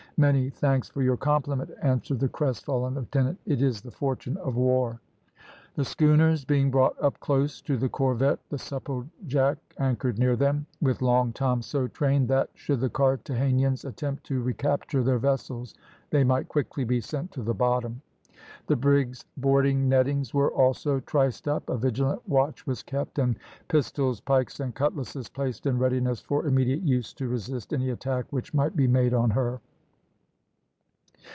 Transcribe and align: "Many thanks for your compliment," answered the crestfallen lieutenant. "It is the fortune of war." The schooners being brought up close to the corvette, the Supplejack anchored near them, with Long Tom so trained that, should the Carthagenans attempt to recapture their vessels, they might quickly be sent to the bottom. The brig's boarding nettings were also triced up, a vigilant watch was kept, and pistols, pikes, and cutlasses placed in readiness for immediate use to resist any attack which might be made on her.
"Many 0.17 0.51
thanks 0.51 0.87
for 0.87 1.01
your 1.01 1.17
compliment," 1.17 1.71
answered 1.81 2.19
the 2.19 2.27
crestfallen 2.29 2.93
lieutenant. 2.93 3.39
"It 3.47 3.59
is 3.59 3.81
the 3.81 3.89
fortune 3.89 4.37
of 4.37 4.55
war." 4.55 4.99
The 5.73 5.83
schooners 5.83 6.45
being 6.45 6.69
brought 6.69 6.93
up 7.03 7.19
close 7.19 7.59
to 7.63 7.75
the 7.75 7.89
corvette, 7.89 8.37
the 8.49 8.57
Supplejack 8.57 9.57
anchored 9.79 10.19
near 10.19 10.35
them, 10.35 10.67
with 10.79 11.01
Long 11.01 11.33
Tom 11.33 11.63
so 11.63 11.87
trained 11.87 12.27
that, 12.27 12.51
should 12.53 12.81
the 12.81 12.89
Carthagenans 12.91 13.83
attempt 13.83 14.23
to 14.25 14.43
recapture 14.43 15.01
their 15.01 15.17
vessels, 15.17 15.73
they 16.11 16.23
might 16.23 16.47
quickly 16.49 16.83
be 16.83 17.01
sent 17.01 17.31
to 17.31 17.41
the 17.41 17.55
bottom. 17.55 18.03
The 18.67 18.75
brig's 18.75 19.25
boarding 19.37 19.89
nettings 19.89 20.35
were 20.35 20.51
also 20.51 20.99
triced 20.99 21.47
up, 21.47 21.67
a 21.67 21.77
vigilant 21.79 22.29
watch 22.29 22.67
was 22.67 22.83
kept, 22.83 23.17
and 23.17 23.39
pistols, 23.69 24.21
pikes, 24.21 24.59
and 24.59 24.75
cutlasses 24.75 25.29
placed 25.29 25.65
in 25.65 25.79
readiness 25.79 26.21
for 26.21 26.45
immediate 26.45 26.83
use 26.83 27.11
to 27.15 27.27
resist 27.27 27.73
any 27.73 27.89
attack 27.89 28.25
which 28.29 28.53
might 28.53 28.75
be 28.75 28.85
made 28.87 29.15
on 29.15 29.31
her. 29.31 29.59